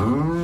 [0.00, 0.39] Mm.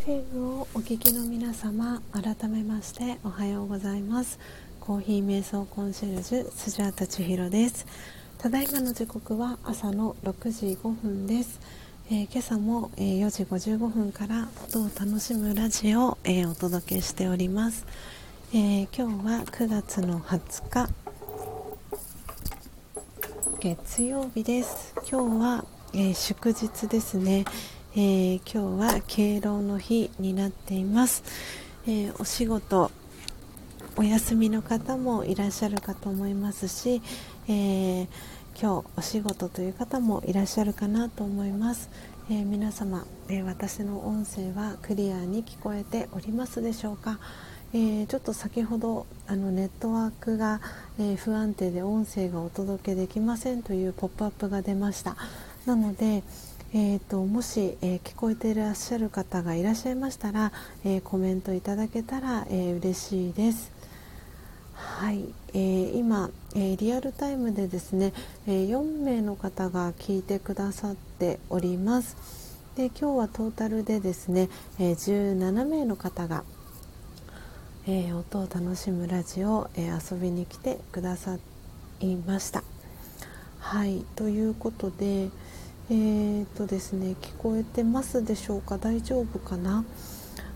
[0.00, 4.38] FM をお聞きの皆様改めましておはようございます。
[4.80, 7.86] コーヒー瞑想コンシェルジュスジャータ千尋です。
[8.38, 11.60] ただいまの時刻は朝の6時5分です、
[12.10, 17.84] えー、今朝も、えー、4時55分から音を楽しむラジオを、えー、お届けしております、
[18.54, 20.88] え今日は9月の20日
[23.60, 24.94] 月曜日です。
[25.06, 27.44] 今日は、え祝日ですね。
[27.96, 31.24] えー、今日は敬老の日になっています、
[31.88, 32.88] えー、お仕事
[33.96, 37.02] お休みの方もいらっしゃるかと思いますし、
[37.48, 38.06] えー、
[38.54, 41.90] 今日お仕事という方もいらっしゃるかなと思います、
[42.30, 47.18] え皆様、え私の音声はクリアに聞こえておりますでしょうか、
[47.74, 50.60] えちょっと先ほどあのネットワークが、
[51.00, 55.16] え不安定で音声がお届けできませんというポップアップが出ました。
[55.66, 56.22] なので、
[56.72, 60.52] えーと、もし、えー、聞こえていらっしゃる方がいらっしゃいましたら、
[60.84, 63.72] えー、コメントいただけたら、えー、嬉しいです。
[64.76, 68.12] はい、えー、今、えリアルタイムでですね、
[68.46, 72.16] え4名の方が聞いてくださっております。
[72.76, 74.48] で今日はトータルでですね、
[74.78, 76.44] え17名の方が、
[77.88, 81.36] え音を楽しむラジオ、え遊びに来てくださ
[81.98, 82.62] いました。
[83.58, 85.30] はいということで、
[85.92, 88.78] えーとですね、聞こえてますでしょうか？
[88.78, 89.84] 大丈夫かな？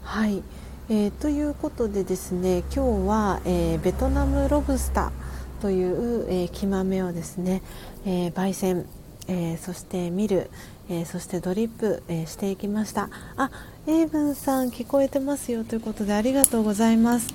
[0.03, 0.45] はい、
[0.89, 7.63] えー、ということでですね今日は、えー、ベトナムロブスターという、えー、木豆をですね、
[8.07, 8.87] え焙煎、
[9.27, 10.51] えそして見る、
[10.89, 13.11] えそしてドリップ、えしていきました。
[13.37, 13.51] あ
[13.89, 17.35] エイブンさん聞こえてますよということでありがとうございます。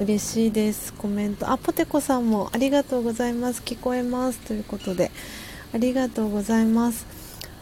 [0.00, 0.92] 嬉しいです。
[0.94, 1.48] コメント。
[1.48, 3.62] あポテコさんもありがとうございます。
[3.64, 5.12] 聞こえますということで。
[5.74, 7.06] ありがとうございます。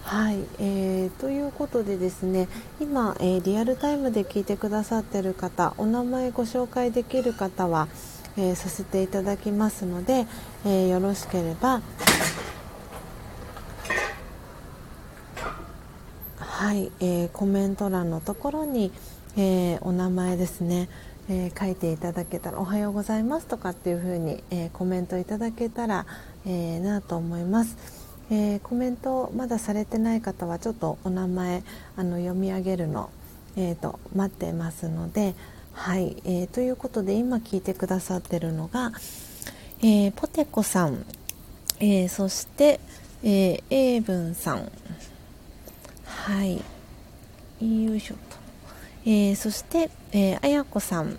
[0.03, 2.49] はい、えー、ということでですね
[2.81, 7.87] 今、えー、リアルタイムで聞いてくださってる方お名前ご紹介できる方は、
[8.37, 10.27] えー、させていただきますので、
[10.65, 11.83] えよろしければ
[16.39, 18.91] はい、えコメント欄のところに、
[19.37, 20.89] えお名前ですね
[21.33, 26.05] えー、書いていただけたら「おはようございます」とかっていう風に、えー、コメントいただけたら、
[26.45, 28.00] えー、なと思います。
[28.31, 31.63] えー、コメントまだされてない方はちょっとお名前
[31.97, 33.11] あの読み上げるの、
[33.57, 35.35] えーと、待ってますので、
[35.73, 38.93] はいえー、ということで今聞いてくださってるのが、
[39.83, 41.05] えー、ポテコさん、
[41.81, 42.81] えー、そして、
[43.25, 44.71] えー、エイブンさん。
[46.05, 46.63] はい。
[47.61, 48.21] よいしょと、
[49.05, 51.19] えー、そして、えー、あやこさん。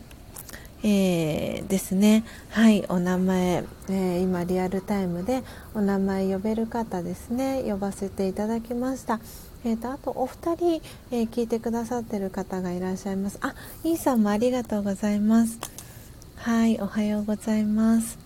[0.83, 2.23] えー、ですね。
[2.49, 5.43] はいお名前、えー、今リアルタイムで
[5.75, 7.63] お名前呼べる方ですね。
[7.63, 9.19] 呼ばせていただきました。
[9.63, 10.81] えーと、あとお二人、
[11.11, 13.37] えー、聞いてくださってる方がいらっしゃいます。
[13.41, 13.53] あ
[13.83, 15.59] イーさんもありがとうございます。
[16.37, 18.17] はいおはようございます、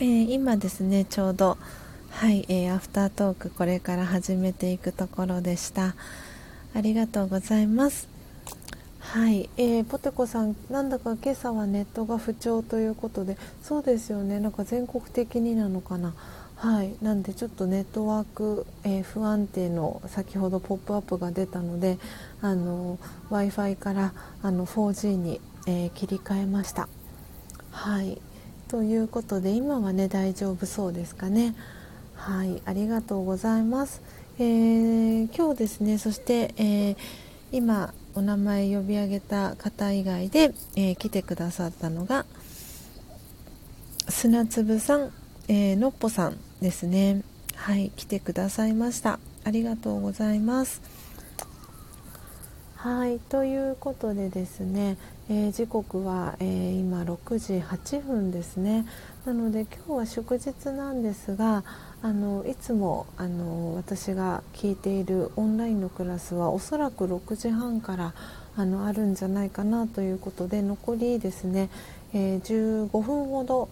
[0.00, 1.56] えー、今ですねちょうど
[2.10, 5.94] はい、えー、アフタートークこれから始めていくところでした。
[6.74, 8.17] ありがとうございます。
[9.08, 16.12] はい、えー、ポテコさん、なんだか今朝はネットが不調ということで、そうですよね、なんか全国的になのかな。
[16.56, 21.98] はい、なんでちょっとネットワーク、えー、不安定の先ほどポップアップが出たので、
[22.42, 22.98] あの
[23.30, 24.12] Wi-Fi から
[24.42, 26.86] あの 4G に、えー、切り替えました。
[27.70, 28.20] はい、
[28.68, 31.54] ということで今はね大丈夫そうですかね。
[32.14, 34.02] はい、ありがとうございます。
[34.38, 36.96] えー、今日ですね、そして、え
[37.50, 42.26] 今お名前呼び上げた方以外で、えー、来てくださったのが
[44.08, 45.12] 砂粒さん、
[45.46, 47.22] えー、のっぽさんですね。
[47.54, 49.20] はい来てくださいました。
[49.44, 50.82] ありがとうございます。
[52.74, 54.96] はいということでですね、
[55.28, 58.84] えー、時刻は、えー、今6時8分ですね。
[59.26, 61.62] なので今日は祝日なんですが
[62.00, 68.14] あのいつもあの私が聞いているオンラインのクラスはおそらく6時半から
[68.56, 71.70] あのあるんじゃないかなということで残りですね、
[72.12, 73.68] えー、15分ほど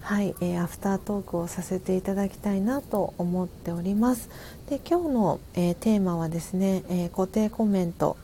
[0.00, 4.30] はい、えー、アフタートークをさせていただきたいなと思っております。
[4.70, 8.16] で今日の、えー、テーマはですね、え固定コメント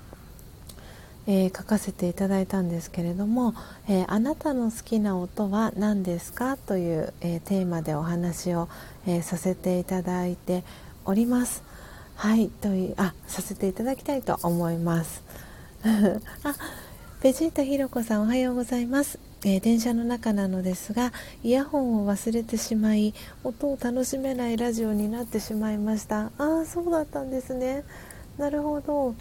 [1.27, 3.55] えー、書かせていただいたんですけれども、
[3.89, 8.69] えー、あなたの好きな音は何ですかという、えー、テーマでお話を、
[9.07, 10.65] えさせていただいて
[11.05, 11.63] おります。
[12.17, 15.23] はいというあさせていただきたいと思います。
[16.43, 16.55] あ
[17.23, 21.13] ベジータひろこさんおはようございます、え電車の中なのですが
[21.43, 27.85] イヤホンを忘れてしまい音を楽しめないラジオになってしまいましたああそうだったんですね
[28.39, 29.15] なるほど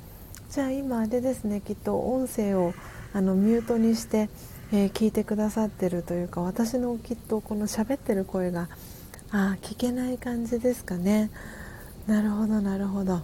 [0.49, 2.73] じゃあ今あれですねきっと音声を
[3.13, 4.29] あのミュートにして、
[4.71, 8.69] えー、聞いてくださってるというか私のきっとこの喋ってる声が
[9.31, 11.29] あ聞けない感じですかね。
[12.07, 13.21] なるほどなるほど。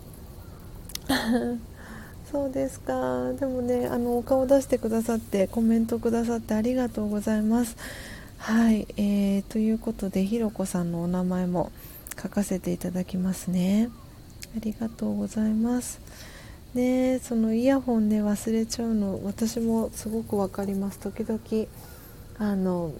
[2.31, 3.33] そうですか。
[3.33, 7.75] でもねあのお顔出してくださってコメントくださってありがとうございます。
[8.37, 11.71] はい、えー、ということでひろこさんのお名前も
[12.21, 13.89] 書かせていただきますね。
[14.55, 15.99] ありがとうございます。
[16.73, 20.99] ねそのイヤホンね忘れちゃうの私もすごく分かります。
[20.99, 21.39] 時々
[22.37, 22.93] あの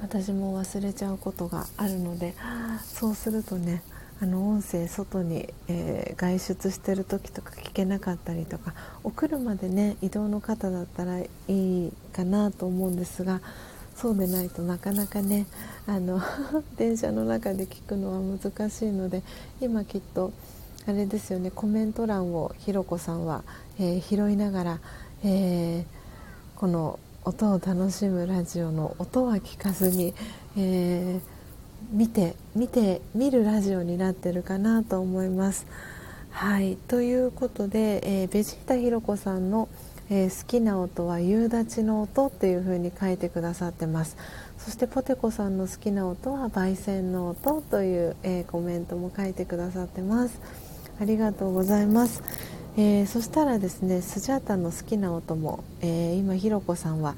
[0.00, 2.34] 私も忘れちゃうことがあるので
[2.82, 3.82] そうするとね
[4.20, 8.74] あの音声外に、えー、外出してる時とか聞けなかったりとか
[9.04, 13.40] お車でね移動の方だったらいいかなと思うんですが
[13.96, 15.46] そうでないとなかなかね
[15.86, 16.20] あの
[16.76, 19.22] 電車の中で聞くのは難しいので
[19.60, 20.32] 今きっと
[20.84, 21.52] あれですよね。
[21.52, 23.44] コメント欄をひろこさんは、
[23.78, 24.80] えー、拾いながら、
[25.24, 30.12] えー、この音を楽しむラジオの音は聞かずに、
[30.56, 31.20] えー、
[31.92, 35.66] 見て見て見るラジオになってるかなと思います。
[36.32, 36.76] はい。
[36.88, 39.68] ということで、えベジータひろこさんの、
[40.10, 44.16] え好きな音は夕立の音っていう風に書いてくださってます。
[44.58, 50.71] そしてポテコさんの好きな音は焙煎の音という、えコメントも書いてくださってます。
[51.02, 52.22] ありがとうございます、
[52.76, 57.16] えー、そしたらですねスジャータの好きな音も、えー、今ひろこさんは、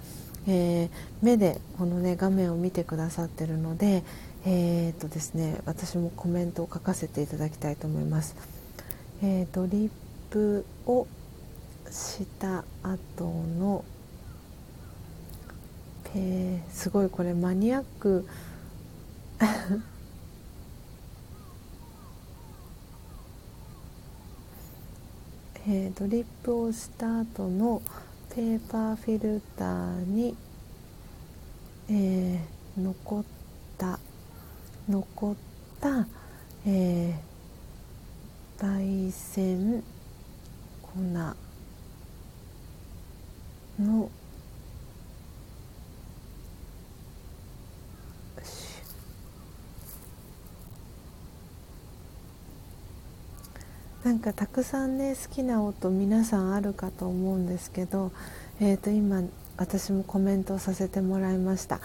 [0.48, 0.90] えー、
[1.20, 4.02] 目でこのね画面を見てくださってるので
[4.47, 8.36] えー、とですね私もコメントを書かせていただきたいと思います、
[9.23, 9.90] えドリッ
[10.28, 11.06] プを
[11.90, 13.24] した後
[13.59, 13.86] の
[16.12, 18.27] ペすごいこれマニアック。
[25.66, 27.81] えー、ドリップをした後の
[28.35, 30.36] ペーパーフィルターに、
[31.89, 33.24] えー、残っ
[33.78, 33.99] た
[34.86, 35.35] 残っ
[35.81, 36.07] た、
[36.66, 39.82] えー、焙煎
[40.82, 41.01] 粉
[43.82, 44.11] の
[54.05, 58.12] なんかたくさんね好きな音皆さんあるかと思うんですけど、
[58.60, 59.22] えー、と今
[59.56, 61.81] 私もコメントをさせてもらいました。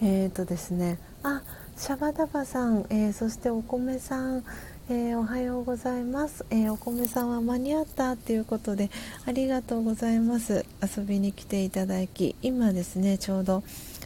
[0.00, 1.42] えっ、ー、とですねあ
[1.76, 4.44] シャバダバさん、えー、そしてお米さん、
[4.88, 8.90] えー、おはようございます、えお米さんは間に合ったっていうことで
[9.26, 10.64] ありがとうございます。
[10.80, 13.64] 遊びに来ていただき今ですねちょうど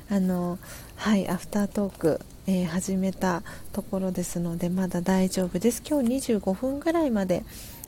[0.08, 0.58] あの
[0.96, 2.20] はいアフタートーク
[2.50, 3.42] えー、始めた
[3.74, 5.82] ところですのでまだ大丈夫です。
[5.86, 7.44] 今日25分ぐらいまで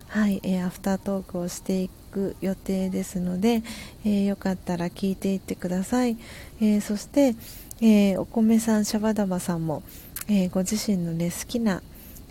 [0.09, 3.62] はい、えー、アフタートークをしていく予定ですので、
[4.05, 6.19] えー、よかったら聞いていってください、
[6.61, 7.37] えそして、
[7.81, 9.82] えお米さんシャバダバさんも、
[10.28, 11.82] えご自身のね好きな、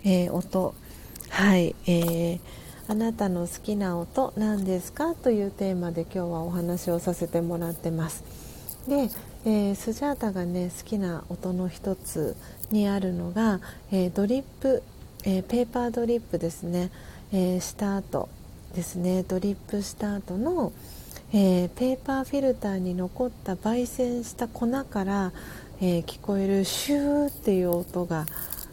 [0.04, 0.74] え音
[1.30, 2.38] はい、え
[2.86, 5.14] あなたの好きな音何ですか？
[5.14, 8.22] というテーマで今日はお話をさせてもらってます。
[8.86, 9.08] で、
[9.46, 12.36] えー、スジャータがね好きな音の一つ
[12.70, 13.60] にあるのが、
[13.90, 14.82] えー、ドリップ、
[15.24, 16.90] えー、ペーパードリップですね、
[17.32, 18.28] えした後
[18.74, 19.22] ですね。
[19.22, 20.72] ドリップした後の、
[21.32, 25.32] えペーパーフィルターに残った焙煎した粉から、
[25.80, 28.26] え聞こえるシューっていう音が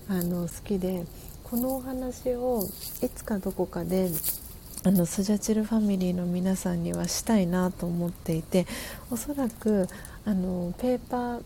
[0.10, 1.06] あの好きで
[1.44, 2.61] このお話を
[3.02, 4.10] いつかどこかで
[4.84, 8.65] あのスジャチルファミリーの皆さんにはしたいなと思っていて
[9.10, 9.88] おそらく
[10.27, 11.41] あのペーパー、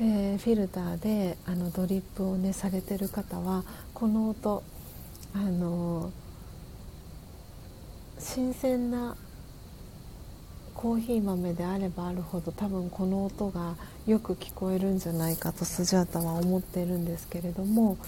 [0.00, 3.62] えー、フィルターであのドリップをねされてる方は
[3.94, 4.64] この音
[5.32, 6.10] あの
[8.18, 9.16] 新鮮な
[10.74, 13.76] コーヒー豆であればあるほど多分この音が
[14.08, 17.98] よく聞こえるんじゃないかとスジャータは思ってるんですけれども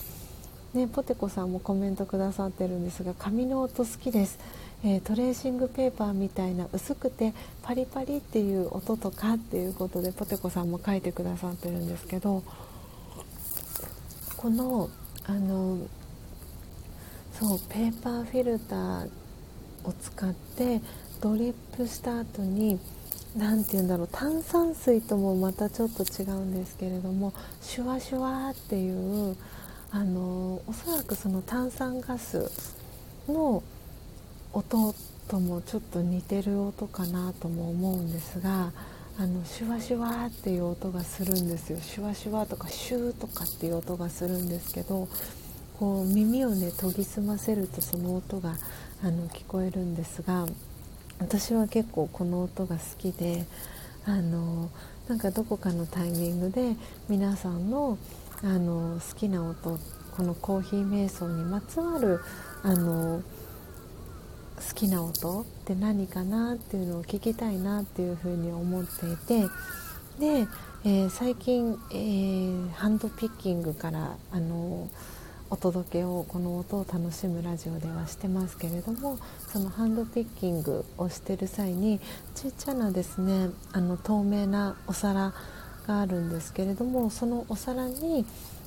[0.75, 4.41] ね、ポテコさんもコメントくださってるんですが紙の音好きです、
[4.87, 7.33] えー、トレーシングペーパーみたいな薄くて
[7.63, 12.43] パリパリっていう音とかっていうことでポテコさんも書いてくださってるんですけど
[14.37, 14.91] この
[15.27, 15.79] あの
[17.33, 19.09] そうペーパーフィルター
[19.85, 20.83] を使って
[21.23, 22.79] ドリップした後に
[23.39, 27.33] 何て言うんだろう炭酸水ともまたちょっと違うんですけれども
[27.63, 29.35] シュワシュワっていう
[29.91, 32.51] あのおそらくその炭酸ガス
[33.29, 33.63] の
[34.55, 34.95] 音
[35.29, 38.73] ともちょっと似てる音かなとも思うんですが
[39.19, 41.79] あのシュワシュワっていう音がするんですよ。
[41.81, 45.09] シュワシュワとかシューとかっていう音がするんですけど
[45.79, 48.55] こう耳をね研ぎ澄ませるとその音が
[49.03, 50.47] あの聞こえるんですが
[51.19, 53.45] 私は結構この音が好きで
[54.05, 54.71] あの
[55.09, 56.77] なんかどこかのタイミングで
[57.09, 57.99] 皆さんの
[58.43, 59.79] あの好きな音
[60.17, 62.21] このコーヒー瞑想にまつわる
[62.63, 63.23] あの
[64.69, 69.43] 好きな音って何かなっていうのを聞きたいなっていうふうに思っていて
[70.19, 70.47] で、
[70.85, 74.89] えー、最近、えー、ハンドピッキングからあの
[75.51, 79.19] お届けをこの音を楽しむラジオではしてますけれども
[79.53, 82.01] そのハンドピッキングをしてる際に
[82.35, 85.33] ちっちゃなですねあの透明なお皿
[85.87, 88.25] があるんですけれどもそのお皿に、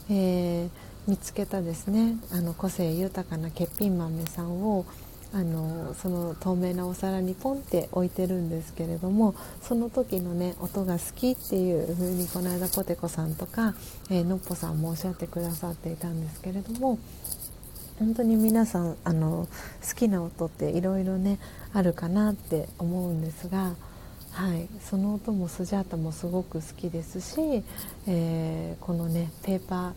[0.10, 0.70] えー、
[1.08, 4.86] 見つけたですねあの個性豊かな欠品豆さんを
[5.34, 13.76] あのその透明なお皿にポンって置いてるんですけれどもその時のね音が好きっていう風にこの間ポテコさんとか、
[14.10, 16.98] えー、のっぽさんもおっしゃってくださっていたんですけれども
[18.00, 19.48] 本当に皆さんあの
[19.88, 21.40] 好きな音っていろいろね
[21.74, 23.74] あるかなって思うんですが、
[24.32, 27.64] はい、その音もスジャータもすごく好きですし、
[28.08, 29.92] えー、このねペーパー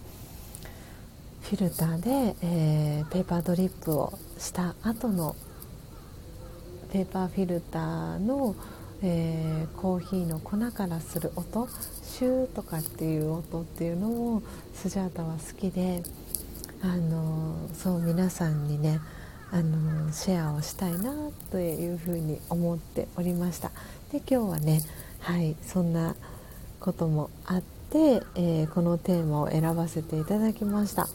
[1.43, 5.35] フィルターで、えー、ペーパードリップをした後の
[6.93, 8.55] ペーパーフィルターの、
[9.03, 11.69] えー、コーヒーの粉からする音
[12.03, 14.43] シューとかっていう音っていうのを
[14.75, 16.03] スジャータは好きで
[16.83, 19.01] あのそう皆さんにね
[19.51, 21.13] あのシェアをしたいな
[21.51, 23.71] というふうに思っておりました。
[24.13, 24.81] で今日はね
[25.21, 26.15] はいそんな
[26.79, 31.09] こともあって、えー、このテーマを選ばせていただきました。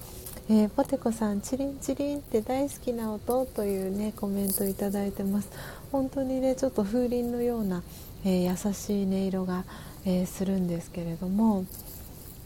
[0.48, 5.50] えー、ポテコさんチリンチリンって大好きな音というねコメントいただいてます
[5.92, 7.82] 本当にねちょっと風鈴のような、
[8.24, 9.64] えー、優しい音色が、
[10.06, 11.66] えー、するんですけれども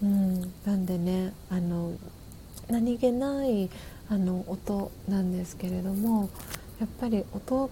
[0.01, 1.91] うんなんでねあの
[2.69, 3.69] 何気ない
[4.09, 6.29] あの音なんですけれども
[6.79, 7.69] やっぱり音っ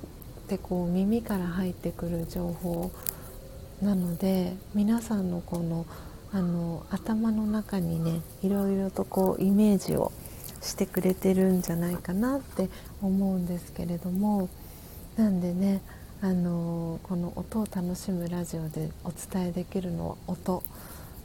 [0.49, 2.91] てこう耳から入ってくる情報
[3.81, 5.85] なので皆さんのこの
[6.33, 10.11] あの頭の中にねいろいろとこうイメージを
[10.61, 12.69] してくれてるんじゃないかなって
[13.01, 14.49] 思うんですけれども
[15.15, 15.81] なんでね
[16.21, 20.63] あのこの音を楽しむラジオでお伝えできるのは音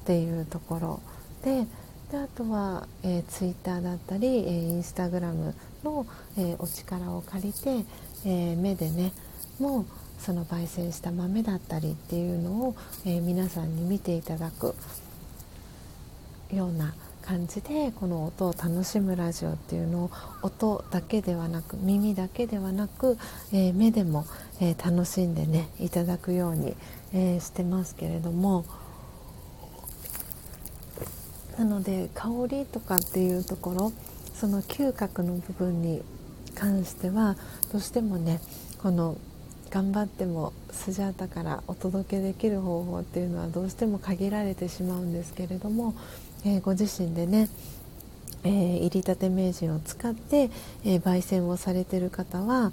[0.02, 1.00] っていうところ。
[1.44, 1.66] で
[2.10, 6.06] であとは、えー、ツイッターだったり、えー、インスタグラムの、
[6.36, 7.86] えー、お力を借りて、
[8.26, 9.12] えー、目でね
[9.58, 9.86] もう
[10.22, 14.76] その焙煎した豆だったりっていうのを、えー、皆さんに見ていただく
[16.52, 20.10] ような感じでこの音を楽しむラジオっていうのを
[20.42, 23.18] 音だけではなく耳だけではなく、
[23.52, 24.24] えー、目でも、
[24.60, 26.76] えー、楽しんでねいただくように、
[27.12, 28.64] えー、してますけれども
[31.58, 33.92] なので香りとかっていうところ
[34.34, 36.02] その嗅覚の部分に
[36.54, 37.36] 関しては
[37.72, 38.40] どうしてもね
[38.82, 39.16] この
[39.72, 45.94] 頑張ってもスジャータからお届けできる方法っていうのはどうしても限られてしまうんですけれども、
[46.44, 47.48] えー、ご自身でね
[48.44, 50.50] えー、入りたて名人を使って、
[50.84, 52.72] えー、焙煎をされてる方は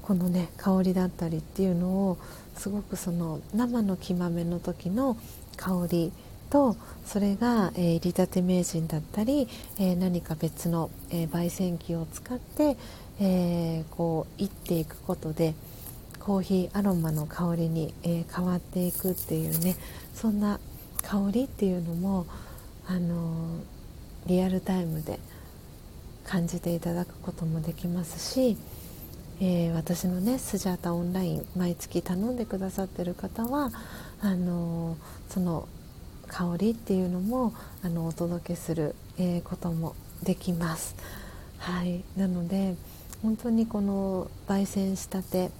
[0.00, 2.18] このね香りだったりっていうのを
[2.56, 5.16] すごくその生の木豆の時の
[5.56, 6.12] 香り
[6.50, 9.48] とそれが、えー、入りたて名人だったり、
[9.80, 12.76] えー、何か別の、え、焙煎機を使って、
[13.20, 15.54] えこういっていくことで
[16.22, 19.74] コーヒーアロマの香りに、え変わっていくっていうね
[20.14, 20.60] そんな
[21.02, 22.26] 香りっていうのも
[22.86, 23.58] あの
[24.26, 25.18] リアルタイムで
[26.24, 28.56] 感じていただくこともできますし、
[29.40, 33.72] えー、私のねスジャータオンライン毎月頼んでくださってる方は
[34.20, 34.96] あの
[35.28, 35.66] その
[36.28, 40.94] 香りっていうのもあのお届けする、えー、こともできます。
[41.58, 42.76] はい、なので
[43.22, 45.50] 本当にこの焙煎したて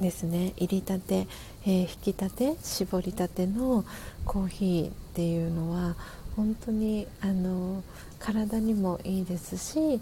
[0.00, 0.52] ですね。
[0.56, 1.26] 入りたて、
[1.64, 3.84] えー、引きたて絞りたての
[4.24, 5.96] コーヒーっていうのは
[6.36, 7.82] 本当にあの
[8.18, 10.00] 体にもいいですし、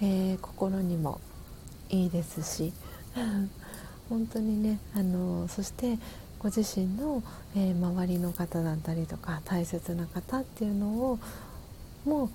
[0.00, 1.20] えー、心にも
[1.88, 2.72] いいですし
[4.10, 5.98] 本当にねあのそして
[6.40, 7.22] ご自身の、
[7.54, 11.18] えー、周りの方だったりとか大切な方っていうのを
[12.04, 12.30] も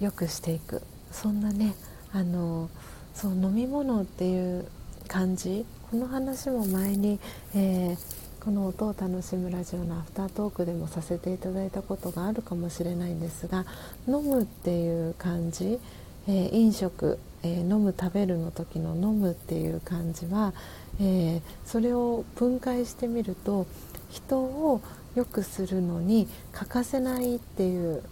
[0.00, 0.82] 良くしていく。
[1.10, 1.74] そんなね
[2.12, 2.68] あの
[3.14, 4.66] そう飲み物っていう
[5.08, 5.64] 感じ
[5.96, 7.18] この話も前に、
[7.54, 13.64] えー、この音を楽しむラジオのアフタートークでもさせていただいたことがあるかもしれないんですが
[14.06, 15.80] 飲むっていう感じ、
[16.28, 20.52] えー、飲食、えー、飲む食べるの時の飲むっていう感じは、
[21.00, 23.66] えそれを分解してみると
[24.10, 24.82] 人を
[25.14, 28.02] 良くするのに欠かせないっていう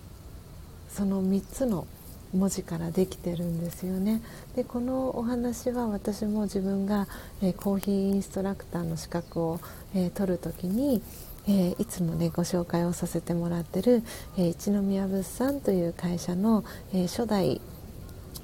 [0.89, 1.87] その3つの
[2.35, 4.21] 文字からできてるんですよね。
[4.57, 7.07] でこのお話は私も自分が、
[7.41, 9.61] えー、コーヒーインストラクターの資格を、
[9.95, 11.03] えー、取る時に、
[11.47, 14.03] えー、いつもねご紹介をさせてもらってる、
[14.37, 17.61] え一宮物産という会社の、え初代、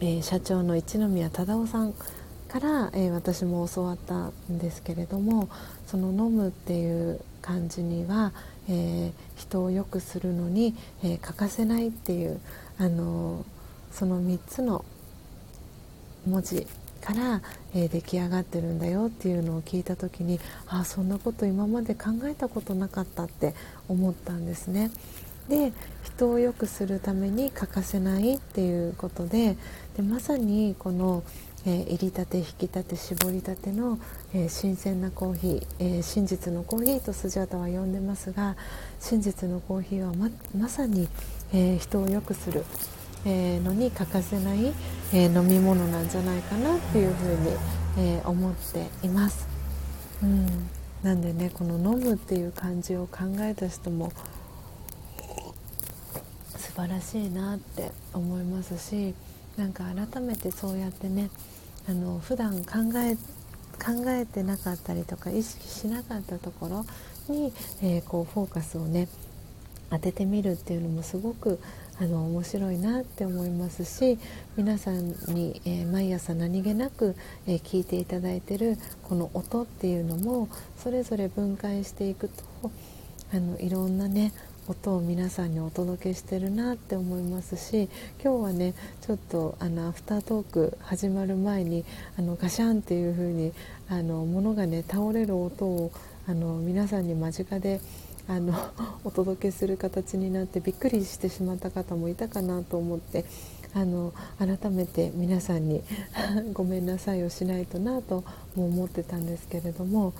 [0.00, 1.94] え社長の一宮忠夫さん
[2.48, 5.48] から、え私も教わったんですけれども
[5.86, 8.32] その飲むっていう感じには、
[8.68, 12.38] え人を良くするのに、え欠かせないっていう、
[12.78, 13.46] あの
[13.90, 14.84] その3つの
[16.26, 16.66] 文字
[17.00, 17.42] から、
[17.74, 20.38] えー、出来上がってるんだよっていうのを聞いた時に
[20.68, 23.54] ああそんなこと今まで考えたことなかったって
[23.88, 24.90] 思ったんですね。
[25.48, 25.72] で
[26.04, 29.56] 人を良くするために欠かせないっていうことで
[29.96, 31.24] でまさにこの、
[31.66, 33.98] えー、入りたて引きたて絞りたての、
[34.32, 38.56] えー、新鮮なコーヒー、えー、真実のコーヒーとスジャータは呼んでますが
[39.00, 41.08] 真実のコーヒーはままさに、
[41.52, 42.64] え人を良くする
[43.24, 44.72] えー、のに欠かせない、
[45.12, 47.56] えー、飲み物なんじゃないかなっていうふうに、
[47.98, 49.46] えー、思っています。
[50.22, 50.46] うん、
[51.02, 54.12] なんでねこの飲むっていう感じを考えた人も
[56.56, 59.14] 素晴らしいなって思いますし
[59.56, 61.30] なんか改めてそうやってね
[61.88, 63.16] あの普段考え
[63.80, 66.86] 考えてなかったりとか意識しなかったところ
[67.34, 67.52] に、
[67.82, 69.08] えー、こうフォーカスをね
[69.90, 71.58] 当ててみるっていうのもすごく
[72.00, 74.18] あの面白いなって思いますし
[74.56, 77.14] 皆さんに、えー、毎朝何気なく、
[77.46, 80.48] えー、聞いていただいてるこの音っていうのも
[80.78, 82.70] それぞれ分解していくと
[83.34, 84.32] あのいろんなね
[84.66, 87.90] 音を皆さんにお届けしてるなって思いますし
[88.22, 91.84] 今日はねちょっとあのアフタートーク始まる前に
[92.18, 93.52] あのガシャンっていう風に
[93.90, 95.92] あの物がね倒れる音を
[96.26, 97.80] あの皆さんに間近で
[98.30, 98.54] あの
[99.02, 103.24] お届けする形になってびっくりしてしまった方もいたかなと思って
[103.74, 105.82] あの改めて皆さんに
[106.54, 108.22] ごめんなさいをしないとなと
[108.54, 110.12] も思ってたんですけれども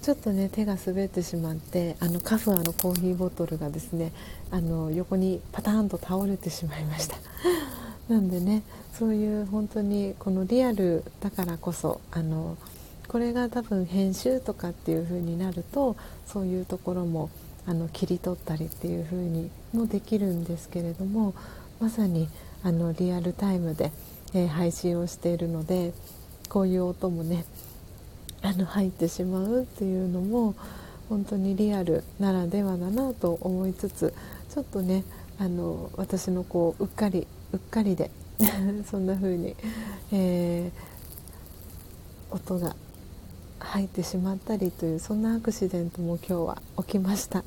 [0.00, 4.12] ちょっとね手が滑ってしまってあのカフアのコーヒーボトルがですね
[4.52, 7.16] あの横にパターンと倒れてしまいました。
[8.08, 8.62] なんでね
[8.96, 12.56] そういう本当にこのリアルだからこそあの
[13.08, 17.30] これが多分編集とかっていう風になるとそういうところも
[17.66, 21.34] あの切り取ったりっていう風にもできるんですけれども
[21.80, 22.28] まさに
[22.62, 23.92] あのリアルタイムで、
[24.34, 25.92] えー、配信をしているので
[26.48, 27.44] こういう音もね
[28.42, 30.54] あの入ってしまうっていうのも
[31.08, 34.14] 本当にリアルならではだなと思いつつ
[34.52, 35.04] ちょっとね
[35.38, 38.10] あの私のこううっかりうっかりで
[38.90, 39.56] そんな風に、
[40.12, 42.76] えー、音が
[43.64, 47.44] 入ってしまったりというそんなアクシデントも今日は起きました。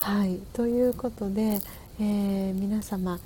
[0.00, 0.38] はい。
[0.52, 1.60] ということで、
[1.98, 3.18] えー、皆様、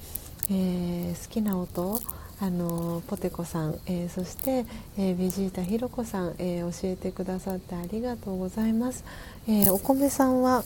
[0.51, 2.01] えー、好きな音
[2.41, 4.65] あのポテコさん、えー、そして、
[4.97, 9.05] えー、ベジータひろこさん、えー、教えてくださってありがとうございます、
[9.49, 10.63] えお米さんは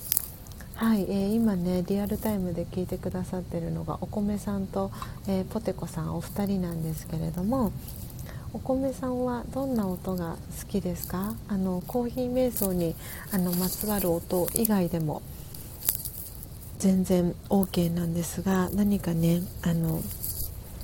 [0.74, 4.90] はい、えー、今ねリアルタイムで聞いてくださってるのがお米さんと、
[5.26, 7.72] えポテコさんお二人なんですけれども、
[8.54, 11.34] お米さんはどんな音が好きですか？
[11.48, 12.94] あのコーヒー瞑想に
[13.32, 15.22] あのまつわる音以外でも
[16.78, 20.02] 全然 OK なんですが何かねあの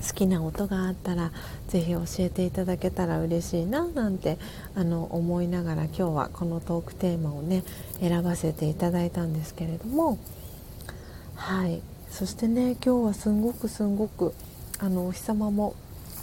[0.07, 1.31] 好きな音があったら
[1.67, 4.39] ぜひ教えていただけたら嬉しいななんて
[4.73, 7.63] あの思いながら今日はこのトークテーマをね
[7.99, 10.17] 選ばせていただいたんですけれども。
[11.35, 11.81] はい。
[12.09, 14.33] そしてね今日はすんごくすんごく
[14.79, 15.75] あのお日様も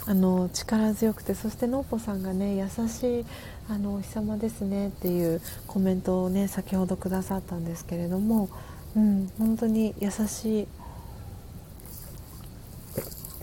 [0.07, 3.25] あの力強くてそしてのっぽさんがね優しい
[3.69, 8.49] あのお日様ですねっていうコメントをね先ほどくださったんですけれども、
[8.95, 10.67] うん、本当に優しい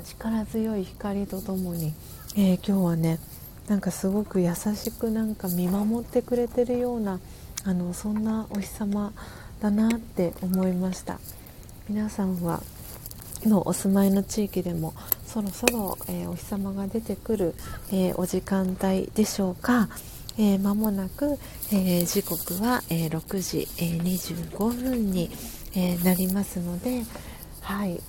[0.05, 1.93] 力強い光とともに、
[2.35, 3.19] えー、今日はね
[3.69, 7.21] なんかすごく優しくなんか見守ってくれてるような
[7.65, 9.13] あのそんなお日様
[9.61, 11.19] だなって思いました。
[11.89, 12.63] 皆さんは
[13.45, 14.95] のお住まいの地域でも
[15.35, 17.55] そろそろ、えー、お日様が出てくる、
[17.91, 19.89] えー、お時間帯でしょうか、
[20.39, 21.41] えー、間もなく、
[21.73, 25.29] え時刻は、え6時、え25分に、
[25.75, 27.03] えなりますので、
[27.63, 28.01] はい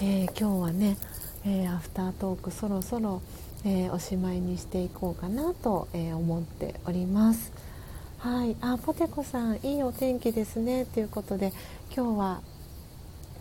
[0.00, 0.96] え今日はね、
[1.44, 3.20] えアフタートークそろそろ、
[3.66, 7.52] えおしまいにしていこうかなと、え思っております。
[8.20, 11.52] はい、あポテコさんいいお天気ですねということで
[11.94, 12.40] 今日は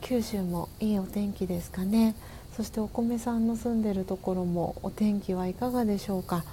[0.01, 2.15] 九州もいいお天気ですかね。
[2.55, 6.43] そしてお米さんの住んでるところもお天気はいかがでしょうか、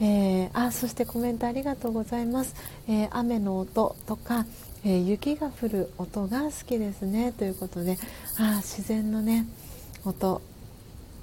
[0.00, 2.54] えー、あそしてコメントありがとうございます、
[2.88, 4.46] えー、雨の音とか、
[4.84, 7.32] えー、雪が降る音が好きですね。
[7.32, 7.98] ということで
[8.38, 9.46] あ自然のね
[10.04, 10.40] 音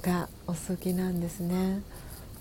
[0.01, 1.81] がお好きなんですね。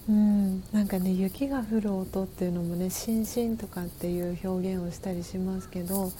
[0.06, 6.12] うん、なんかね雪が降る音っていうのもね「しんしん」とかっていう表現をしたりしますけど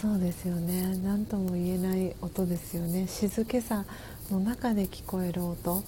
[0.00, 0.96] そうですよね。
[1.04, 3.06] 何とも言えない音ですよね。
[3.06, 3.84] 静けさ
[4.30, 5.84] の中で聞こえる音。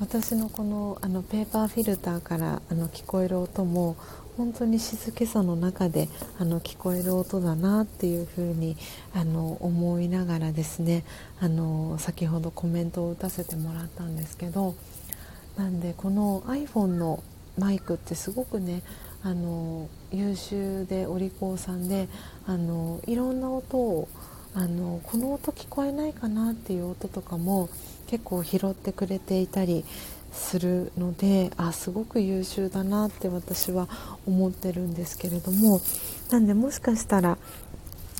[0.00, 3.94] 私のこのあのペーパーフィルターからあの聞こえる音も
[4.36, 6.08] 本当に静けさの中で
[6.40, 8.76] あの聞こえる音だなっていうふうに
[9.14, 11.04] あの思いながらですね
[11.38, 14.74] あの先ほどコメントを打たせてもらったんですけど
[15.56, 17.22] なんでこの iPhone の
[17.56, 18.82] マイクってすごくね
[19.22, 22.08] あの優秀でお利口さんで
[22.46, 24.08] あのいろんな音を
[24.54, 27.68] あのこの音聞こえないかなっていう音とかも
[28.08, 29.84] 結構拾ってくれていたり
[30.32, 33.88] するのであすごく優秀だなって私は
[34.26, 35.80] 思ってるんですけれども
[36.30, 37.38] なんでもしかしたら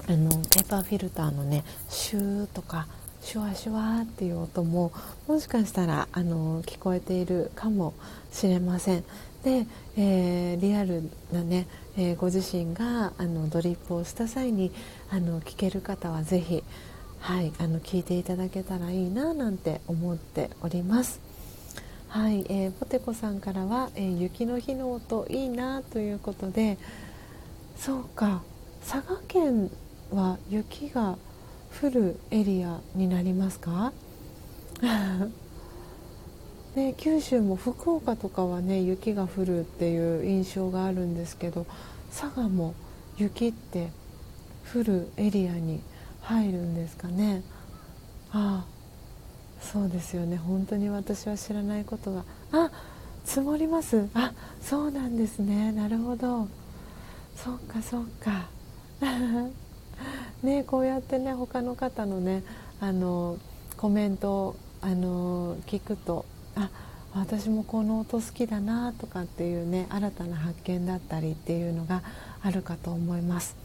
[0.08, 2.86] あのペーパーフィルターのねシューとか
[3.22, 4.92] シュワシュワっていう音も
[5.28, 7.94] もしかしたらあの聞こえているかも
[8.32, 9.04] しれません。
[9.44, 11.02] で、えー、リアル
[11.32, 11.66] なね、
[12.00, 14.72] えー、ご自身があのドリップをした際に
[15.10, 16.64] あの聞ける方はぜひ、
[17.20, 21.20] はい、あの聞いていただけたらいいななんて思っております。
[22.08, 26.78] はい、えー、ポテコさんからは、えー、雪の日の音いいなということで
[27.76, 28.42] そうか
[28.88, 29.70] 佐賀県
[30.10, 31.18] は雪が
[31.82, 33.92] 降るエリアになりますか？
[36.74, 41.66] で九州も福岡とかはね雪が降るっていう印象があるんですけど
[42.10, 42.74] 佐賀も
[43.16, 43.90] 雪って
[44.72, 45.80] 降るエリアに
[46.22, 47.42] 入るんですかね。
[48.32, 48.80] ああ
[49.60, 50.36] そうですよね。
[50.36, 52.24] 本当に私は知らないことが。
[52.52, 52.70] あ
[53.24, 54.08] 積もります。
[54.14, 55.72] あそうなんですね。
[55.72, 56.48] なるほど。
[57.36, 58.48] そっかそっか。
[60.42, 62.42] ねこうやってね他の方のね
[62.80, 63.36] あの
[63.76, 66.24] コメントをあの聞くと
[66.60, 66.70] あ
[67.14, 72.02] 私もこの音好きだなとかっていうね新たな発見だったりっていうのが
[72.42, 73.56] あるかと思います。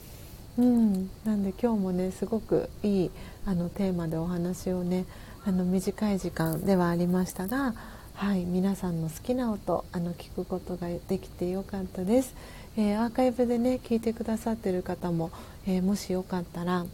[0.57, 3.11] うん、なんで今日もねすごくいい
[3.45, 5.05] あのテーマでお話をね
[5.45, 7.75] あの短い時間ではありましたが、
[8.13, 12.35] はい、皆さんの好きな音あの聞くことができてよかったです、
[12.77, 15.29] えー、アーカイブでね聞いてくださってる方も、
[15.67, 16.85] えー、もしよかったら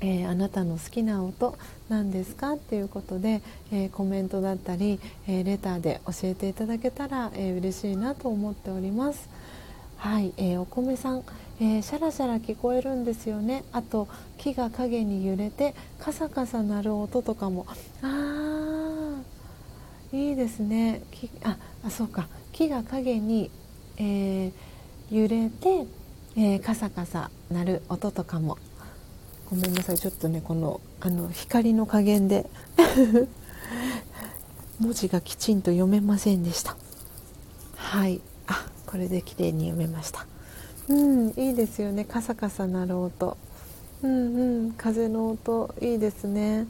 [0.00, 1.56] えー、あなたの好きな音
[1.90, 2.52] なんですか？
[2.52, 3.42] っていうことで、
[3.72, 9.28] えー、コメントだったり、えー、レターで教えていただけたら、えー、嬉しいなと思っております。
[9.96, 11.24] はい、えー、お米さん、
[11.60, 13.64] えー、シャラシャラ聞こえるんですよね。
[13.72, 14.08] あと
[14.38, 17.66] 木が影に揺れてカサカサ鳴る音とかも
[18.00, 21.02] あーいいですね。
[21.10, 22.28] きああそうか。
[22.52, 23.50] 木が影に、
[23.98, 24.52] えー、
[25.10, 25.86] 揺れて、
[26.36, 28.58] えー、カサカサ鳴る音とかも
[29.50, 29.98] ごめんなさい。
[29.98, 32.48] ちょっとねこのあの光の加減で
[34.78, 36.76] 文字がきちんと読めませんでした。
[37.74, 38.20] はい。
[38.46, 40.26] あこれで綺麗に読めました。
[40.88, 42.04] うんいいですよね。
[42.04, 43.36] カサカサ鳴る音。
[44.02, 44.72] うんうん。
[44.72, 46.66] 風の音いいですね。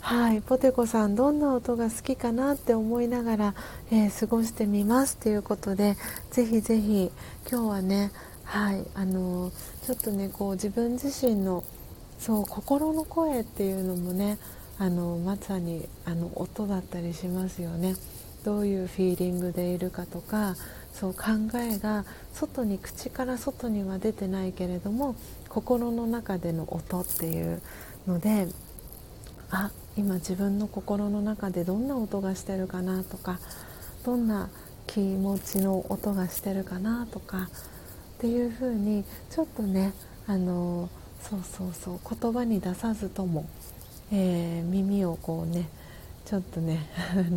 [0.00, 0.42] はい。
[0.42, 3.54] ポテコさんどんな音が好きかなって思いながら、
[3.90, 5.96] えー、過ごしてみますということで
[6.30, 7.12] ぜひぜひ
[7.48, 8.10] 今日はね
[8.52, 9.50] はいあの、
[9.86, 11.64] ちょっとねこう自分自身の
[12.18, 14.36] そう心の声っていうのもね
[14.78, 17.94] あのまさにあの音だったりしますよね。
[18.44, 20.56] どういうフィーリングでいるかとか
[20.92, 21.20] そう考
[21.60, 22.04] えが
[22.34, 25.14] 外に口から外には出てないけれども
[25.48, 27.62] 心の中での音っていう
[28.06, 28.48] ので
[29.50, 33.38] あ今自分の心の中でどんな音がしてるかなとか
[34.04, 34.50] どんな
[34.88, 37.48] 気持ちの音がしてるかなとか
[38.22, 39.92] っていうふうにちょっとね
[40.28, 40.88] あの
[41.20, 43.48] そうそうそう言葉に出さずとも、
[44.12, 45.68] えー、耳をこうね
[46.24, 46.86] ちょっとね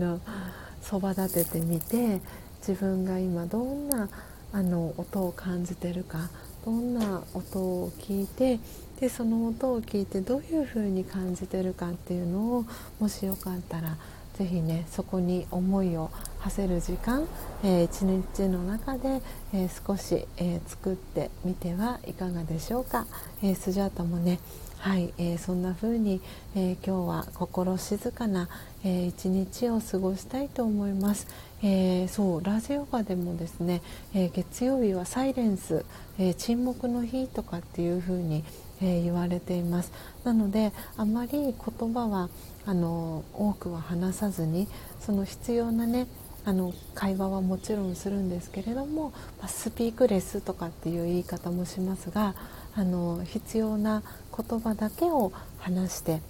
[0.83, 2.21] そば立ててみて
[2.59, 4.09] 自分が今どんな
[4.53, 6.29] あの音を感じてるか
[6.63, 8.59] どんな音を聞いて
[8.99, 12.65] でその音を聞いてどういうふうに感じてるかっていうのを
[12.99, 13.97] もしよかったら
[14.37, 17.25] 是非ねそこに思いを馳せる時間、
[17.63, 19.21] えー、一日の中で、
[19.53, 23.07] えー、少し、えー、作ってみてはいかがでしょうか、
[23.41, 24.39] えスジャータもね
[24.77, 26.21] はい、えー、そんな風に、
[26.55, 28.49] えー、今日は心静かな、
[28.83, 31.27] えー、一日を過ごしたいと思います、
[31.63, 33.81] えそうラジオガでもですね、
[34.13, 35.85] え月曜日はサイレンス、
[36.19, 38.43] え沈黙の日とかっていう風に、
[38.81, 39.91] えー言われています
[40.23, 42.29] なのであまり言葉は
[42.65, 44.67] あの多くは話さずに
[44.99, 46.07] その必要なね
[46.45, 52.35] あの会話はもちろんするんですけれども、まスピークレスとかっていう言い方もしますが
[52.75, 54.03] あの必要な
[54.35, 56.21] 言葉だけを話して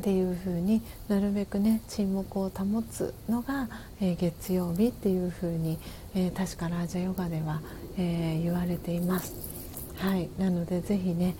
[0.00, 3.68] っていう風になるべくね沈黙を保つのが、
[4.00, 5.78] えー、月曜日っていう風に、
[6.14, 7.60] えー、確かラージャヨガでは、
[7.98, 9.55] えー、言われています。
[9.96, 11.36] はい、なのでぜひね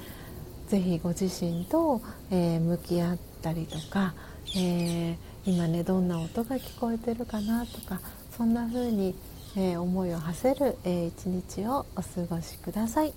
[0.69, 2.01] ぜひご自身と、
[2.31, 4.15] え向き合ったりとか、
[4.57, 8.01] え今ねどんな音が聞こえてるかなとか
[8.37, 9.15] そんな風に、
[9.57, 13.13] え思いを馳せる、え一日をお過ごしください。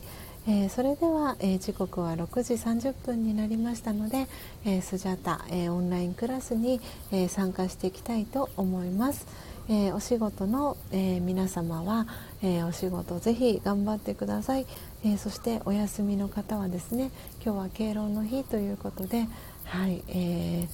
[0.47, 4.27] えー、それでは、えー、時刻は6時30分になりましたので、
[4.65, 6.79] えー、スジャタ、えオンラインクラスに、
[7.11, 9.27] え参加していきたいと思います。
[9.69, 12.07] えお仕事の、え皆様は、
[12.41, 14.65] えお仕事ぜひ頑張ってください、
[15.03, 17.11] えそしてお休みの方はですね
[17.43, 19.27] 今日は敬老の日ということで、
[19.65, 20.67] はいえ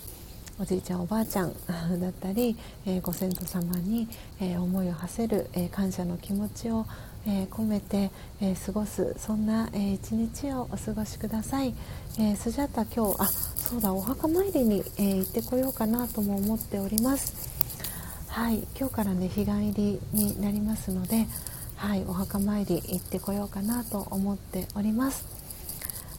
[0.57, 1.53] おじいちゃんおばあちゃん
[1.99, 4.07] だったり、えご先祖様に、
[4.39, 6.85] え思いを馳せる、え感謝の気持ちを、
[7.27, 11.73] えー、込めて、えー、過ごすそんな、えー、一日をお過ごしください、
[12.19, 17.33] えー、スジャタ今日あそうだお墓参りに、え行ってこようかなとも思っております。
[18.27, 21.25] はい今日からね日帰りになりますので
[21.75, 25.25] はいお墓参り行ってこようかなと思っております。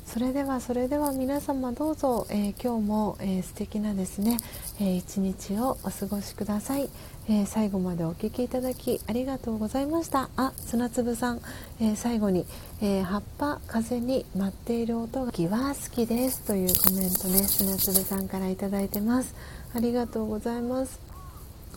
[0.07, 4.39] それではそれでは皆様どうぞ、えー、今日も、えー、素敵なですね、
[4.81, 6.89] えー、一日をお過ごしください、
[7.28, 10.31] えー、最後までお聴きいただきありがとうございました。
[10.37, 11.43] あ砂粒さん、
[11.81, 12.47] えー、最後に、
[12.81, 16.43] えー、葉っぱ風に舞っている音が気は好きです。
[16.43, 19.35] というコメントね砂粒さんから頂いてます。
[19.74, 20.99] ありがとうございます。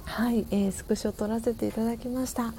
[0.06, 2.54] はい、えスクショ撮らせていただきました。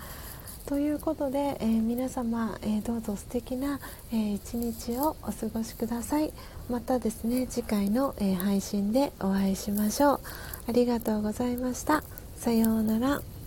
[0.70, 3.80] ということで、えー、皆様、えー、どうぞ素敵な、
[4.12, 6.32] えー、一日をお過ごしください。
[6.70, 10.20] またですね次回の、え配信でお会いしましょう。
[10.68, 12.04] ありがとうございました。
[12.36, 13.39] さようなら。